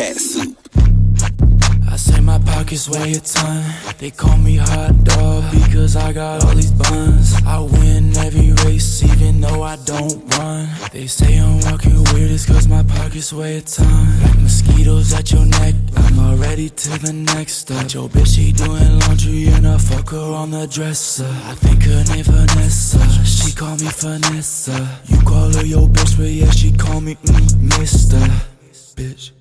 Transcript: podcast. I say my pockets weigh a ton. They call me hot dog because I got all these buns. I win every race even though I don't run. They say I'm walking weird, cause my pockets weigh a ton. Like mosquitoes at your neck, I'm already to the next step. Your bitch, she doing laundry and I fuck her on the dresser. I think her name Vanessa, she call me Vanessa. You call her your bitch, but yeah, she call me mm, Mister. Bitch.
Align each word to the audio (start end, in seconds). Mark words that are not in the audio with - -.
podcast. 0.00 0.56
I 1.90 1.96
say 1.96 2.20
my 2.20 2.38
pockets 2.38 2.88
weigh 2.88 3.12
a 3.12 3.20
ton. 3.20 3.64
They 3.98 4.10
call 4.10 4.36
me 4.36 4.56
hot 4.56 5.04
dog 5.04 5.50
because 5.52 5.96
I 5.96 6.12
got 6.12 6.44
all 6.44 6.54
these 6.54 6.72
buns. 6.72 7.34
I 7.46 7.58
win 7.60 8.16
every 8.16 8.52
race 8.64 9.02
even 9.02 9.40
though 9.40 9.62
I 9.62 9.76
don't 9.84 10.22
run. 10.36 10.68
They 10.92 11.06
say 11.06 11.38
I'm 11.38 11.60
walking 11.60 12.02
weird, 12.12 12.30
cause 12.46 12.68
my 12.68 12.82
pockets 12.84 13.32
weigh 13.32 13.58
a 13.58 13.60
ton. 13.60 14.22
Like 14.22 14.38
mosquitoes 14.38 15.12
at 15.12 15.32
your 15.32 15.44
neck, 15.44 15.74
I'm 15.96 16.18
already 16.18 16.70
to 16.70 16.90
the 16.98 17.12
next 17.12 17.54
step. 17.54 17.92
Your 17.92 18.08
bitch, 18.08 18.36
she 18.36 18.52
doing 18.52 18.98
laundry 19.00 19.48
and 19.48 19.66
I 19.66 19.78
fuck 19.78 20.10
her 20.10 20.32
on 20.34 20.52
the 20.52 20.66
dresser. 20.66 21.26
I 21.44 21.54
think 21.54 21.82
her 21.84 22.04
name 22.14 22.24
Vanessa, 22.24 23.00
she 23.24 23.52
call 23.52 23.76
me 23.76 23.88
Vanessa. 23.96 25.00
You 25.06 25.20
call 25.22 25.52
her 25.52 25.64
your 25.64 25.88
bitch, 25.88 26.16
but 26.16 26.28
yeah, 26.28 26.50
she 26.50 26.72
call 26.72 27.00
me 27.00 27.16
mm, 27.16 27.78
Mister. 27.78 28.20
Bitch. 28.96 29.39